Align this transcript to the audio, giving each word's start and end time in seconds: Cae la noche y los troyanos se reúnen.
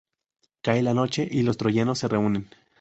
Cae 0.63 0.81
la 0.81 0.95
noche 0.95 1.27
y 1.29 1.43
los 1.43 1.57
troyanos 1.57 1.99
se 1.99 2.07
reúnen. 2.07 2.49